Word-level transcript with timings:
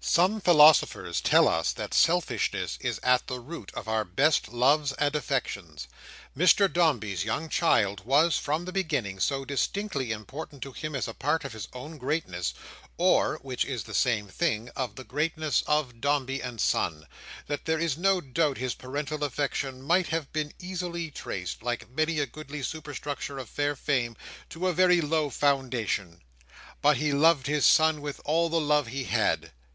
Some 0.00 0.40
philosophers 0.40 1.20
tell 1.20 1.46
us 1.46 1.70
that 1.74 1.92
selfishness 1.92 2.78
is 2.80 2.98
at 3.02 3.26
the 3.26 3.38
root 3.38 3.70
of 3.74 3.86
our 3.86 4.02
best 4.02 4.48
loves 4.48 4.92
and 4.94 5.14
affections. 5.14 5.88
Mr 6.34 6.72
Dombey's 6.72 7.22
young 7.26 7.50
child 7.50 8.00
was, 8.06 8.38
from 8.38 8.64
the 8.64 8.72
beginning, 8.72 9.20
so 9.20 9.44
distinctly 9.44 10.10
important 10.10 10.62
to 10.62 10.72
him 10.72 10.94
as 10.94 11.06
a 11.06 11.12
part 11.12 11.44
of 11.44 11.52
his 11.52 11.68
own 11.74 11.98
greatness, 11.98 12.54
or 12.96 13.38
(which 13.42 13.66
is 13.66 13.84
the 13.84 13.92
same 13.92 14.26
thing) 14.26 14.70
of 14.74 14.96
the 14.96 15.04
greatness 15.04 15.62
of 15.66 16.00
Dombey 16.00 16.40
and 16.40 16.62
Son, 16.62 17.06
that 17.46 17.66
there 17.66 17.78
is 17.78 17.98
no 17.98 18.22
doubt 18.22 18.56
his 18.56 18.72
parental 18.72 19.22
affection 19.22 19.82
might 19.82 20.06
have 20.06 20.32
been 20.32 20.54
easily 20.58 21.10
traced, 21.10 21.62
like 21.62 21.90
many 21.90 22.18
a 22.20 22.24
goodly 22.24 22.62
superstructure 22.62 23.36
of 23.38 23.50
fair 23.50 23.76
fame, 23.76 24.16
to 24.48 24.66
a 24.66 24.72
very 24.72 25.02
low 25.02 25.28
foundation. 25.28 26.22
But 26.80 26.96
he 26.96 27.12
loved 27.12 27.48
his 27.48 27.66
son 27.66 28.00
with 28.00 28.18
all 28.24 28.48
the 28.48 28.58
love 28.58 28.86
he 28.86 29.04
had. 29.04 29.52